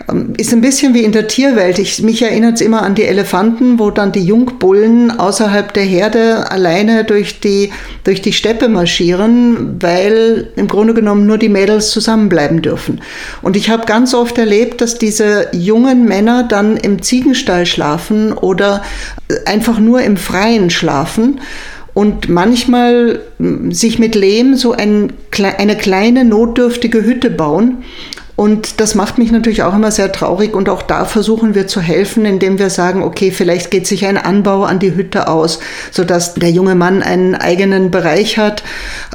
Ähm, 0.08 0.34
ist 0.36 0.52
ein 0.52 0.60
bisschen 0.60 0.94
wie 0.94 1.04
in 1.04 1.12
der 1.12 1.28
Tierwelt. 1.28 1.78
Ich, 1.78 2.02
mich 2.02 2.22
erinnert 2.22 2.54
es 2.54 2.60
immer 2.60 2.82
an 2.82 2.94
die 2.94 3.04
Elefanten, 3.04 3.78
wo 3.78 3.90
dann 3.90 4.12
die 4.12 4.24
Jungbullen 4.24 5.10
außerhalb 5.10 5.72
der 5.72 5.84
Herde 5.84 6.50
alleine 6.50 7.04
durch 7.04 7.40
die, 7.40 7.72
durch 8.04 8.22
die 8.22 8.32
Steppe 8.32 8.68
marschieren, 8.68 9.76
weil 9.80 10.48
im 10.56 10.68
Grunde 10.68 10.94
genommen 10.94 11.26
nur 11.26 11.38
die 11.38 11.48
Mädels 11.48 11.90
zusammenbleiben 11.90 12.62
dürfen. 12.62 13.00
Und 13.42 13.56
ich 13.56 13.70
habe 13.70 13.86
ganz 13.86 14.14
oft 14.14 14.38
erlebt, 14.38 14.80
dass 14.80 14.98
diese 14.98 15.48
jungen 15.52 16.04
Männer 16.04 16.44
dann 16.44 16.76
im 16.76 17.02
Ziegenstall 17.02 17.66
schlafen 17.66 18.32
oder 18.32 18.82
einfach 19.46 19.78
nur 19.78 20.02
im 20.02 20.16
Freien 20.16 20.70
schlafen 20.70 21.40
und 21.94 22.28
manchmal 22.28 23.20
hm, 23.38 23.72
sich 23.72 23.98
mit 23.98 24.14
Lehm 24.14 24.56
so 24.56 24.72
ein, 24.72 25.12
eine 25.58 25.76
kleine 25.76 26.24
notdürftige 26.24 27.04
Hütte 27.04 27.30
bauen 27.30 27.84
Und 28.36 28.80
das 28.80 28.96
macht 28.96 29.18
mich 29.18 29.30
natürlich 29.30 29.62
auch 29.62 29.74
immer 29.74 29.92
sehr 29.92 30.10
traurig 30.10 30.54
und 30.54 30.68
auch 30.68 30.82
da 30.82 31.04
versuchen 31.04 31.54
wir 31.54 31.68
zu 31.68 31.80
helfen, 31.80 32.24
indem 32.24 32.58
wir 32.58 32.68
sagen, 32.68 33.02
okay, 33.02 33.30
vielleicht 33.30 33.70
geht 33.70 33.86
sich 33.86 34.06
ein 34.06 34.16
Anbau 34.16 34.64
an 34.64 34.80
die 34.80 34.96
Hütte 34.96 35.28
aus, 35.28 35.60
sodass 35.92 36.34
der 36.34 36.50
junge 36.50 36.74
Mann 36.74 37.02
einen 37.02 37.36
eigenen 37.36 37.92
Bereich 37.92 38.36
hat. 38.36 38.64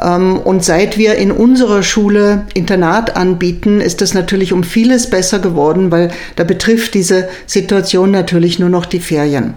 Ähm, 0.01 0.37
und 0.37 0.63
seit 0.63 0.97
wir 0.97 1.15
in 1.15 1.31
unserer 1.31 1.83
Schule 1.83 2.45
Internat 2.53 3.17
anbieten, 3.17 3.81
ist 3.81 3.99
das 3.99 4.13
natürlich 4.13 4.53
um 4.53 4.63
vieles 4.63 5.09
besser 5.09 5.39
geworden, 5.39 5.91
weil 5.91 6.11
da 6.37 6.45
betrifft 6.45 6.93
diese 6.93 7.27
Situation 7.45 8.11
natürlich 8.11 8.57
nur 8.57 8.69
noch 8.69 8.85
die 8.85 9.01
Ferien. 9.01 9.55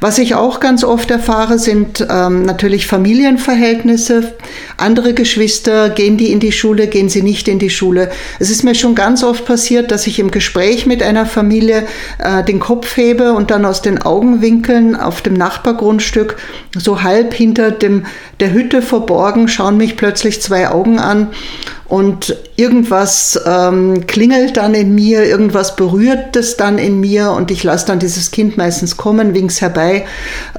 Was 0.00 0.18
ich 0.18 0.34
auch 0.34 0.60
ganz 0.60 0.84
oft 0.84 1.10
erfahre, 1.10 1.58
sind 1.58 2.06
ähm, 2.08 2.42
natürlich 2.42 2.86
Familienverhältnisse. 2.86 4.34
Andere 4.76 5.14
Geschwister, 5.14 5.90
gehen 5.90 6.16
die 6.16 6.32
in 6.32 6.40
die 6.40 6.52
Schule, 6.52 6.86
gehen 6.86 7.08
sie 7.08 7.22
nicht 7.22 7.48
in 7.48 7.58
die 7.58 7.70
Schule. 7.70 8.10
Es 8.38 8.50
ist 8.50 8.64
mir 8.64 8.74
schon 8.74 8.94
ganz 8.94 9.22
oft 9.22 9.44
passiert, 9.44 9.90
dass 9.90 10.06
ich 10.06 10.18
im 10.18 10.30
Gespräch 10.30 10.86
mit 10.86 11.02
einer 11.02 11.26
Familie 11.26 11.86
äh, 12.18 12.42
den 12.44 12.60
Kopf 12.60 12.96
hebe 12.96 13.32
und 13.32 13.50
dann 13.50 13.64
aus 13.64 13.82
den 13.82 14.00
Augenwinkeln 14.00 14.96
auf 14.96 15.22
dem 15.22 15.34
Nachbargrundstück, 15.34 16.36
so 16.76 17.02
halb 17.02 17.34
hinter 17.34 17.70
dem, 17.70 18.06
der 18.40 18.52
Hütte 18.52 18.82
verborgen, 18.82 19.48
schauen 19.48 19.76
mich 19.76 19.96
plötzlich 19.96 20.40
zwei 20.40 20.68
Augen 20.70 20.98
an 20.98 21.28
und 21.90 22.36
irgendwas 22.54 23.40
ähm, 23.44 24.06
klingelt 24.06 24.56
dann 24.56 24.74
in 24.74 24.94
mir, 24.94 25.24
irgendwas 25.24 25.74
berührt 25.74 26.36
es 26.36 26.56
dann 26.56 26.78
in 26.78 27.00
mir 27.00 27.32
und 27.32 27.50
ich 27.50 27.64
lasse 27.64 27.86
dann 27.86 27.98
dieses 27.98 28.30
Kind 28.30 28.56
meistens 28.56 28.96
kommen, 28.96 29.34
wings 29.50 29.60
herbei. 29.60 30.06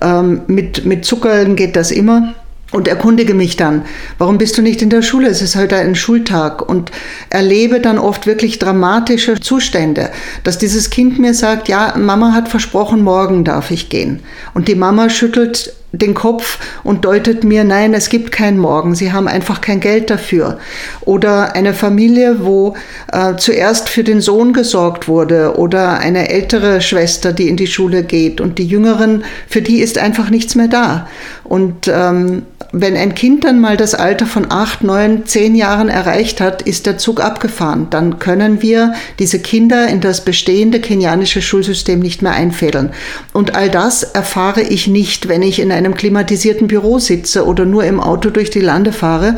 Ähm, 0.01 0.41
mit, 0.47 0.85
mit 0.85 1.05
Zuckerl 1.05 1.55
geht 1.55 1.75
das 1.75 1.91
immer 1.91 2.33
und 2.71 2.87
erkundige 2.87 3.33
mich 3.33 3.57
dann, 3.57 3.83
warum 4.17 4.37
bist 4.37 4.57
du 4.57 4.61
nicht 4.61 4.81
in 4.81 4.89
der 4.89 5.01
Schule? 5.01 5.27
Es 5.27 5.41
ist 5.41 5.55
heute 5.55 5.75
ein 5.77 5.95
Schultag 5.95 6.67
und 6.67 6.91
erlebe 7.29 7.79
dann 7.81 7.97
oft 7.97 8.27
wirklich 8.27 8.59
dramatische 8.59 9.39
Zustände, 9.39 10.09
dass 10.43 10.57
dieses 10.57 10.89
Kind 10.89 11.19
mir 11.19 11.33
sagt, 11.33 11.67
ja, 11.67 11.95
Mama 11.97 12.33
hat 12.33 12.47
versprochen, 12.47 13.03
morgen 13.03 13.43
darf 13.43 13.71
ich 13.71 13.89
gehen. 13.89 14.21
Und 14.53 14.67
die 14.67 14.75
Mama 14.75 15.09
schüttelt 15.09 15.73
den 15.91 16.13
Kopf 16.13 16.59
und 16.83 17.05
deutet 17.05 17.43
mir, 17.43 17.63
nein, 17.63 17.93
es 17.93 18.09
gibt 18.09 18.31
kein 18.31 18.57
Morgen, 18.57 18.95
sie 18.95 19.11
haben 19.11 19.27
einfach 19.27 19.61
kein 19.61 19.79
Geld 19.79 20.09
dafür. 20.09 20.57
Oder 21.01 21.55
eine 21.55 21.73
Familie, 21.73 22.37
wo 22.45 22.75
äh, 23.11 23.35
zuerst 23.35 23.89
für 23.89 24.03
den 24.03 24.21
Sohn 24.21 24.53
gesorgt 24.53 25.07
wurde 25.07 25.57
oder 25.57 25.99
eine 25.99 26.29
ältere 26.29 26.81
Schwester, 26.81 27.33
die 27.33 27.49
in 27.49 27.57
die 27.57 27.67
Schule 27.67 28.03
geht 28.03 28.39
und 28.39 28.57
die 28.57 28.67
Jüngeren, 28.67 29.23
für 29.47 29.61
die 29.61 29.79
ist 29.79 29.97
einfach 29.97 30.29
nichts 30.29 30.55
mehr 30.55 30.69
da. 30.69 31.07
Und 31.43 31.89
ähm, 31.93 32.43
wenn 32.73 32.95
ein 32.95 33.15
Kind 33.15 33.43
dann 33.43 33.59
mal 33.59 33.75
das 33.75 33.95
Alter 33.95 34.25
von 34.25 34.49
acht, 34.49 34.83
neun, 34.83 35.25
zehn 35.25 35.55
Jahren 35.55 35.89
erreicht 35.89 36.39
hat, 36.39 36.61
ist 36.61 36.85
der 36.85 36.97
Zug 36.97 37.19
abgefahren. 37.19 37.87
Dann 37.89 38.19
können 38.19 38.61
wir 38.61 38.93
diese 39.19 39.39
Kinder 39.39 39.87
in 39.87 39.99
das 39.99 40.23
bestehende 40.23 40.79
kenianische 40.79 41.41
Schulsystem 41.41 41.99
nicht 41.99 42.21
mehr 42.21 42.31
einfädeln. 42.31 42.91
Und 43.33 43.55
all 43.55 43.69
das 43.69 44.03
erfahre 44.03 44.61
ich 44.61 44.87
nicht, 44.87 45.27
wenn 45.27 45.41
ich 45.41 45.59
in 45.59 45.71
einem 45.71 45.95
klimatisierten 45.95 46.67
Büro 46.67 46.99
sitze 46.99 47.45
oder 47.45 47.65
nur 47.65 47.83
im 47.83 47.99
Auto 47.99 48.29
durch 48.29 48.49
die 48.49 48.61
Lande 48.61 48.93
fahre, 48.93 49.37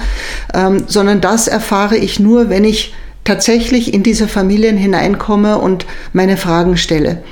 ähm, 0.54 0.84
sondern 0.88 1.20
das 1.20 1.48
erfahre 1.48 1.98
ich 1.98 2.20
nur, 2.20 2.50
wenn 2.50 2.64
ich 2.64 2.94
tatsächlich 3.24 3.94
in 3.94 4.04
diese 4.04 4.28
Familien 4.28 4.78
hineinkomme 4.78 5.58
und 5.58 5.86
meine 6.12 6.38
Fragen 6.38 6.78
stelle. 6.78 7.24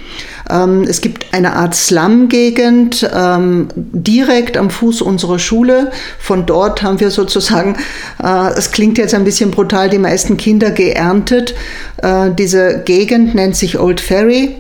Ähm, 0.52 0.84
es 0.84 1.02
gibt 1.02 1.34
eine 1.34 1.56
Art 1.56 1.74
Slum-Gegend 1.76 3.10
ähm, 3.14 3.70
direkt 3.76 4.58
am 4.58 4.70
Fuß 4.70 5.02
unserer 5.02 5.40
Schule. 5.40 5.92
Von 6.20 6.46
dort 6.46 6.84
haben 6.84 7.00
wir 7.00 7.12
sozusagen, 7.12 7.78
äh, 8.22 8.50
es 8.58 8.72
klingt 8.72 8.98
jetzt 8.98 9.14
ein 9.14 9.24
bisschen 9.24 9.52
brutal, 9.52 9.90
die 9.90 9.98
meisten 9.98 10.38
Kinder 10.38 10.72
geerntet. 10.72 11.56
Äh, 11.98 12.32
diese 12.32 12.82
Gegend 12.84 13.36
nennt 13.36 13.56
sich 13.56 13.80
Old 13.80 14.02
Ferry 14.02 14.56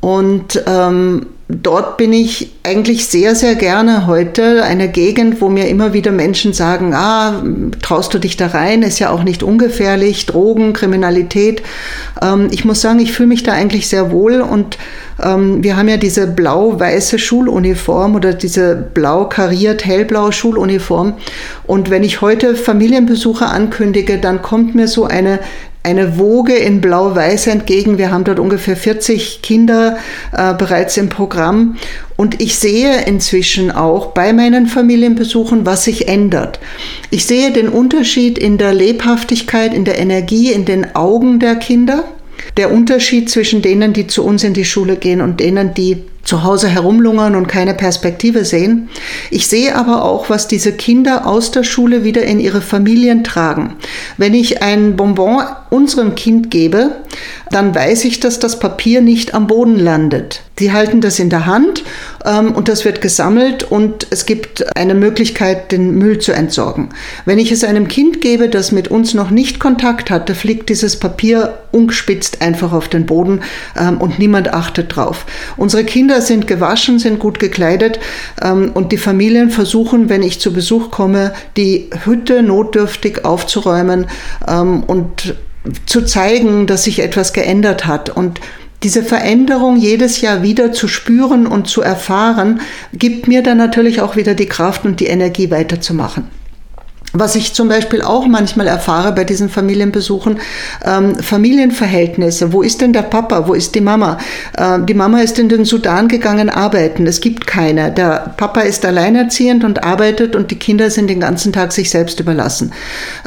und 0.00 0.62
ähm, 0.66 1.26
dort 1.48 1.96
bin 1.96 2.12
ich 2.12 2.52
eigentlich 2.62 3.06
sehr, 3.06 3.34
sehr 3.34 3.54
gerne 3.54 4.06
heute. 4.06 4.62
Eine 4.62 4.88
Gegend, 4.88 5.40
wo 5.40 5.48
mir 5.48 5.68
immer 5.68 5.94
wieder 5.94 6.12
Menschen 6.12 6.52
sagen, 6.52 6.92
ah, 6.94 7.42
traust 7.80 8.12
du 8.12 8.18
dich 8.18 8.36
da 8.36 8.48
rein? 8.48 8.82
Ist 8.82 8.98
ja 8.98 9.10
auch 9.10 9.22
nicht 9.22 9.42
ungefährlich, 9.42 10.26
Drogen, 10.26 10.74
Kriminalität. 10.74 11.62
Ähm, 12.20 12.48
ich 12.50 12.66
muss 12.66 12.82
sagen, 12.82 13.00
ich 13.00 13.12
fühle 13.12 13.28
mich 13.28 13.44
da 13.44 13.52
eigentlich 13.52 13.88
sehr 13.88 14.10
wohl 14.10 14.42
und 14.42 14.76
ähm, 15.22 15.64
wir 15.64 15.78
haben 15.78 15.88
ja 15.88 15.96
diese 15.96 16.26
blau-weiße 16.26 17.18
Schuluniform 17.18 18.14
oder 18.14 18.34
diese 18.34 18.76
blau 18.76 19.24
kariert 19.24 19.86
hellblaue 19.86 20.32
Schuluniform. 20.32 21.14
Und 21.66 21.88
wenn 21.88 22.04
ich 22.04 22.20
heute 22.20 22.56
Familienbesuche 22.56 23.46
ankündige, 23.46 24.18
dann 24.18 24.42
kommt 24.42 24.74
mir 24.74 24.86
so 24.86 25.06
eine 25.06 25.40
eine 25.88 26.18
Woge 26.18 26.54
in 26.54 26.80
Blau-Weiß 26.82 27.46
entgegen. 27.46 27.96
Wir 27.96 28.10
haben 28.10 28.24
dort 28.24 28.38
ungefähr 28.38 28.76
40 28.76 29.40
Kinder 29.42 29.96
äh, 30.32 30.52
bereits 30.52 30.98
im 30.98 31.08
Programm. 31.08 31.76
Und 32.16 32.42
ich 32.42 32.56
sehe 32.56 33.04
inzwischen 33.06 33.70
auch 33.70 34.08
bei 34.08 34.32
meinen 34.34 34.66
Familienbesuchen, 34.66 35.64
was 35.64 35.84
sich 35.84 36.08
ändert. 36.08 36.60
Ich 37.10 37.24
sehe 37.24 37.52
den 37.52 37.68
Unterschied 37.68 38.38
in 38.38 38.58
der 38.58 38.74
Lebhaftigkeit, 38.74 39.72
in 39.72 39.84
der 39.84 39.98
Energie, 39.98 40.52
in 40.52 40.66
den 40.66 40.94
Augen 40.94 41.38
der 41.38 41.56
Kinder. 41.56 42.04
Der 42.56 42.70
Unterschied 42.70 43.30
zwischen 43.30 43.62
denen, 43.62 43.94
die 43.94 44.06
zu 44.06 44.24
uns 44.24 44.44
in 44.44 44.52
die 44.52 44.64
Schule 44.64 44.96
gehen 44.96 45.20
und 45.22 45.40
denen, 45.40 45.72
die 45.74 46.04
zu 46.28 46.44
Hause 46.44 46.68
herumlungern 46.68 47.34
und 47.34 47.46
keine 47.48 47.72
Perspektive 47.72 48.44
sehen. 48.44 48.90
Ich 49.30 49.46
sehe 49.46 49.74
aber 49.74 50.04
auch, 50.04 50.28
was 50.28 50.46
diese 50.46 50.72
Kinder 50.72 51.26
aus 51.26 51.52
der 51.52 51.64
Schule 51.64 52.04
wieder 52.04 52.22
in 52.22 52.38
ihre 52.38 52.60
Familien 52.60 53.24
tragen. 53.24 53.76
Wenn 54.18 54.34
ich 54.34 54.60
ein 54.60 54.94
Bonbon 54.94 55.42
unserem 55.70 56.14
Kind 56.16 56.50
gebe, 56.50 56.96
dann 57.50 57.74
weiß 57.74 58.04
ich, 58.04 58.20
dass 58.20 58.38
das 58.38 58.58
Papier 58.58 59.00
nicht 59.00 59.34
am 59.34 59.46
Boden 59.46 59.78
landet. 59.78 60.42
Sie 60.58 60.72
halten 60.72 61.00
das 61.00 61.18
in 61.18 61.30
der 61.30 61.46
Hand 61.46 61.84
ähm, 62.24 62.52
und 62.52 62.68
das 62.68 62.84
wird 62.84 63.00
gesammelt 63.00 63.62
und 63.62 64.06
es 64.10 64.26
gibt 64.26 64.76
eine 64.76 64.94
Möglichkeit, 64.94 65.70
den 65.70 65.94
Müll 65.96 66.18
zu 66.18 66.32
entsorgen. 66.32 66.88
Wenn 67.24 67.38
ich 67.38 67.52
es 67.52 67.62
einem 67.62 67.86
Kind 67.86 68.20
gebe, 68.20 68.48
das 68.48 68.72
mit 68.72 68.88
uns 68.88 69.14
noch 69.14 69.30
nicht 69.30 69.60
Kontakt 69.60 70.10
hatte, 70.10 70.34
fliegt 70.34 70.68
dieses 70.68 70.96
Papier 70.96 71.58
ungespitzt 71.70 72.42
einfach 72.42 72.72
auf 72.72 72.88
den 72.88 73.06
Boden 73.06 73.40
ähm, 73.78 74.00
und 74.00 74.18
niemand 74.18 74.52
achtet 74.52 74.96
drauf. 74.96 75.26
Unsere 75.56 75.84
Kinder 75.84 76.20
sind 76.20 76.46
gewaschen, 76.46 76.98
sind 76.98 77.20
gut 77.20 77.38
gekleidet 77.38 78.00
ähm, 78.42 78.72
und 78.74 78.90
die 78.90 78.98
Familien 78.98 79.50
versuchen, 79.50 80.08
wenn 80.08 80.22
ich 80.22 80.40
zu 80.40 80.52
Besuch 80.52 80.90
komme, 80.90 81.32
die 81.56 81.90
Hütte 82.04 82.42
notdürftig 82.42 83.24
aufzuräumen 83.24 84.06
ähm, 84.48 84.82
und 84.82 85.34
zu 85.86 86.04
zeigen, 86.04 86.66
dass 86.66 86.84
sich 86.84 87.00
etwas 87.00 87.32
geändert 87.32 87.86
hat. 87.86 88.10
Und 88.10 88.40
diese 88.82 89.02
Veränderung 89.02 89.76
jedes 89.76 90.20
Jahr 90.20 90.42
wieder 90.42 90.72
zu 90.72 90.86
spüren 90.88 91.46
und 91.46 91.68
zu 91.68 91.82
erfahren, 91.82 92.60
gibt 92.92 93.26
mir 93.26 93.42
dann 93.42 93.58
natürlich 93.58 94.00
auch 94.00 94.16
wieder 94.16 94.34
die 94.34 94.46
Kraft 94.46 94.84
und 94.84 95.00
die 95.00 95.06
Energie 95.06 95.50
weiterzumachen. 95.50 96.37
Was 97.12 97.36
ich 97.36 97.54
zum 97.54 97.68
Beispiel 97.68 98.02
auch 98.02 98.26
manchmal 98.26 98.66
erfahre 98.66 99.12
bei 99.12 99.24
diesen 99.24 99.48
Familienbesuchen, 99.48 100.40
ähm, 100.84 101.16
Familienverhältnisse. 101.16 102.52
Wo 102.52 102.62
ist 102.62 102.82
denn 102.82 102.92
der 102.92 103.02
Papa? 103.02 103.48
Wo 103.48 103.54
ist 103.54 103.74
die 103.74 103.80
Mama? 103.80 104.18
Ähm, 104.58 104.84
die 104.84 104.94
Mama 104.94 105.20
ist 105.20 105.38
in 105.38 105.48
den 105.48 105.64
Sudan 105.64 106.08
gegangen 106.08 106.50
arbeiten. 106.50 107.06
Es 107.06 107.20
gibt 107.20 107.46
keine. 107.46 107.90
Der 107.90 108.34
Papa 108.36 108.60
ist 108.60 108.84
alleinerziehend 108.84 109.64
und 109.64 109.84
arbeitet 109.84 110.36
und 110.36 110.50
die 110.50 110.58
Kinder 110.58 110.90
sind 110.90 111.08
den 111.08 111.20
ganzen 111.20 111.52
Tag 111.52 111.72
sich 111.72 111.88
selbst 111.88 112.20
überlassen. 112.20 112.72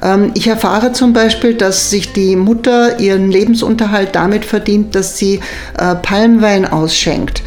Ähm, 0.03 0.31
ich 0.35 0.47
erfahre 0.47 0.93
zum 0.93 1.13
Beispiel, 1.13 1.55
dass 1.55 1.89
sich 1.89 2.13
die 2.13 2.35
Mutter 2.35 2.99
ihren 2.99 3.31
Lebensunterhalt 3.31 4.09
damit 4.13 4.45
verdient, 4.45 4.93
dass 4.93 5.17
sie 5.17 5.39
äh, 5.77 5.95
Palmwein 5.95 6.65
ausschenkt. 6.65 7.41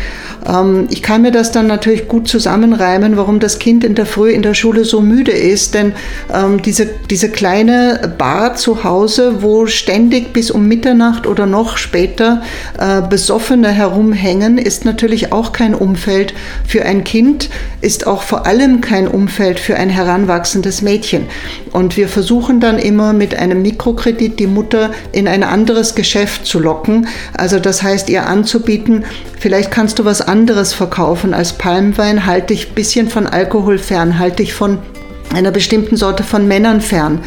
Ähm, 0.46 0.86
ich 0.90 1.02
kann 1.02 1.22
mir 1.22 1.32
das 1.32 1.52
dann 1.52 1.66
natürlich 1.66 2.08
gut 2.08 2.28
zusammenreimen, 2.28 3.16
warum 3.16 3.40
das 3.40 3.58
Kind 3.58 3.84
in 3.84 3.94
der 3.94 4.06
Früh 4.06 4.30
in 4.30 4.42
der 4.42 4.54
Schule 4.54 4.84
so 4.84 5.00
müde 5.00 5.32
ist, 5.32 5.74
denn 5.74 5.92
ähm, 6.32 6.62
diese, 6.62 6.86
diese 7.10 7.28
kleine 7.28 8.14
Bar 8.18 8.54
zu 8.56 8.84
Hause, 8.84 9.42
wo 9.42 9.66
ständig 9.66 10.32
bis 10.32 10.50
um 10.50 10.66
Mitternacht 10.66 11.26
oder 11.26 11.46
noch 11.46 11.76
später 11.76 12.42
äh, 12.78 13.02
Besoffene 13.02 13.68
herumhängen, 13.68 14.58
ist 14.58 14.84
natürlich 14.84 15.32
auch 15.32 15.52
kein 15.52 15.74
Umfeld 15.74 16.34
für 16.66 16.84
ein 16.84 17.04
Kind, 17.04 17.50
ist 17.80 18.06
auch 18.06 18.22
vor 18.22 18.46
allem 18.46 18.80
kein 18.80 19.08
Umfeld 19.08 19.58
für 19.58 19.76
ein 19.76 19.88
heranwachsendes 19.88 20.82
Mädchen. 20.82 21.26
Und 21.72 21.96
wir 21.96 22.08
versuchen 22.08 22.60
dann 22.60 22.78
immer 22.78 23.12
mit 23.12 23.34
einem 23.34 23.62
Mikrokredit 23.62 24.38
die 24.38 24.46
Mutter 24.46 24.90
in 25.12 25.26
ein 25.26 25.42
anderes 25.42 25.94
Geschäft 25.94 26.46
zu 26.46 26.58
locken. 26.58 27.08
Also 27.36 27.58
das 27.58 27.82
heißt, 27.82 28.08
ihr 28.08 28.26
anzubieten, 28.26 29.04
vielleicht 29.38 29.70
kannst 29.70 29.98
du 29.98 30.04
was 30.04 30.20
anderes 30.20 30.33
verkaufen 30.72 31.34
als 31.34 31.54
Palmwein, 31.54 32.26
halte 32.26 32.48
dich 32.48 32.68
ein 32.70 32.74
bisschen 32.74 33.08
von 33.08 33.26
Alkohol 33.26 33.78
fern, 33.78 34.18
halte 34.18 34.36
dich 34.36 34.54
von 34.54 34.78
einer 35.32 35.50
bestimmten 35.50 35.96
Sorte 35.96 36.22
von 36.22 36.46
Männern 36.46 36.80
fern. 36.80 37.20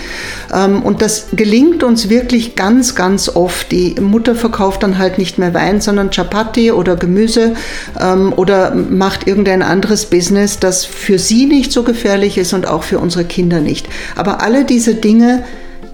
Ähm, 0.53 0.81
und 0.81 1.01
das 1.01 1.27
gelingt 1.33 1.83
uns 1.83 2.09
wirklich 2.09 2.55
ganz, 2.55 2.95
ganz 2.95 3.29
oft. 3.29 3.71
Die 3.71 3.95
Mutter 3.99 4.35
verkauft 4.35 4.83
dann 4.83 4.97
halt 4.97 5.17
nicht 5.17 5.37
mehr 5.37 5.53
Wein, 5.53 5.81
sondern 5.81 6.11
Chapati 6.11 6.71
oder 6.71 6.95
Gemüse 6.95 7.55
ähm, 7.99 8.33
oder 8.35 8.73
macht 8.73 9.27
irgendein 9.27 9.61
anderes 9.61 10.05
Business, 10.05 10.59
das 10.59 10.85
für 10.85 11.19
sie 11.19 11.45
nicht 11.45 11.71
so 11.71 11.83
gefährlich 11.83 12.37
ist 12.37 12.53
und 12.53 12.67
auch 12.67 12.83
für 12.83 12.99
unsere 12.99 13.25
Kinder 13.25 13.59
nicht. 13.59 13.87
Aber 14.15 14.41
alle 14.41 14.65
diese 14.65 14.95
Dinge 14.95 15.43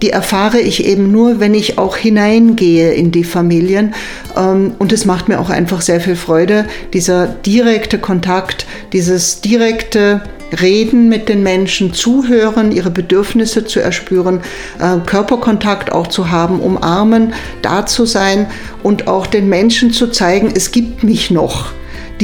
die 0.02 0.10
erfahre 0.10 0.60
ich 0.60 0.84
eben 0.84 1.10
nur, 1.10 1.40
wenn 1.40 1.54
ich 1.54 1.78
auch 1.78 1.96
hineingehe 1.96 2.92
in 2.92 3.10
die 3.10 3.24
Familien. 3.24 3.94
Ähm, 4.36 4.74
und 4.78 4.92
es 4.92 5.04
macht 5.04 5.28
mir 5.28 5.40
auch 5.40 5.50
einfach 5.50 5.80
sehr 5.80 6.00
viel 6.00 6.16
Freude, 6.16 6.66
dieser 6.92 7.26
direkte 7.26 7.98
Kontakt, 7.98 8.66
dieses 8.92 9.40
direkte 9.40 10.22
Reden 10.60 11.08
mit 11.08 11.28
den 11.28 11.42
Menschen, 11.42 11.92
zuhören, 11.94 12.72
ihre 12.72 12.90
Bedürfnisse 12.90 13.64
zu 13.64 13.80
erspüren, 13.80 14.40
äh, 14.78 14.98
Körperkontakt 15.04 15.92
auch 15.92 16.06
zu 16.06 16.30
haben, 16.30 16.60
umarmen, 16.60 17.32
da 17.62 17.86
zu 17.86 18.06
sein 18.06 18.46
und 18.82 19.08
auch 19.08 19.26
den 19.26 19.48
Menschen 19.48 19.92
zu 19.92 20.08
zeigen, 20.08 20.52
es 20.54 20.70
gibt 20.70 21.02
mich 21.02 21.30
noch. 21.30 21.72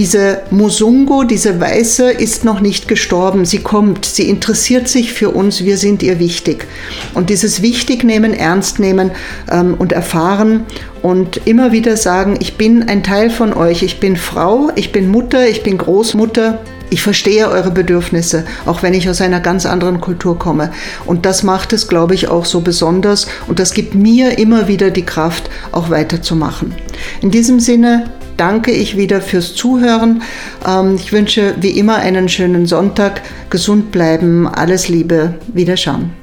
Diese 0.00 0.44
Musungo, 0.50 1.24
diese 1.24 1.60
Weiße, 1.60 2.10
ist 2.10 2.42
noch 2.42 2.60
nicht 2.60 2.88
gestorben. 2.88 3.44
Sie 3.44 3.58
kommt, 3.58 4.06
sie 4.06 4.30
interessiert 4.30 4.88
sich 4.88 5.12
für 5.12 5.28
uns, 5.28 5.62
wir 5.66 5.76
sind 5.76 6.02
ihr 6.02 6.18
wichtig. 6.18 6.66
Und 7.12 7.28
dieses 7.28 7.60
Wichtignehmen, 7.60 8.32
Ernstnehmen 8.32 9.10
ähm, 9.50 9.74
und 9.74 9.92
erfahren 9.92 10.64
und 11.02 11.46
immer 11.46 11.72
wieder 11.72 11.98
sagen, 11.98 12.38
ich 12.40 12.56
bin 12.56 12.88
ein 12.88 13.02
Teil 13.02 13.28
von 13.28 13.52
euch, 13.52 13.82
ich 13.82 14.00
bin 14.00 14.16
Frau, 14.16 14.70
ich 14.74 14.90
bin 14.90 15.10
Mutter, 15.10 15.46
ich 15.46 15.62
bin 15.62 15.76
Großmutter, 15.76 16.60
ich 16.88 17.02
verstehe 17.02 17.50
eure 17.50 17.70
Bedürfnisse, 17.70 18.46
auch 18.64 18.82
wenn 18.82 18.94
ich 18.94 19.10
aus 19.10 19.20
einer 19.20 19.40
ganz 19.40 19.66
anderen 19.66 20.00
Kultur 20.00 20.38
komme. 20.38 20.72
Und 21.04 21.26
das 21.26 21.42
macht 21.42 21.74
es, 21.74 21.88
glaube 21.88 22.14
ich, 22.14 22.28
auch 22.28 22.46
so 22.46 22.62
besonders 22.62 23.26
und 23.48 23.58
das 23.58 23.74
gibt 23.74 23.94
mir 23.94 24.38
immer 24.38 24.66
wieder 24.66 24.90
die 24.90 25.04
Kraft, 25.04 25.50
auch 25.72 25.90
weiterzumachen. 25.90 26.74
In 27.20 27.30
diesem 27.30 27.60
Sinne, 27.60 28.06
danke 28.40 28.70
ich 28.70 28.96
wieder 28.96 29.20
fürs 29.20 29.54
Zuhören. 29.54 30.22
Ähm, 30.66 30.96
ich 30.96 31.12
wünsche 31.12 31.54
wie 31.60 31.78
immer 31.78 31.96
einen 31.96 32.28
schönen 32.28 32.66
Sonntag, 32.66 33.22
gesund 33.50 33.92
bleiben, 33.92 34.48
alles 34.48 34.88
Liebe, 34.88 35.34
Wiederschauen. 35.52 36.19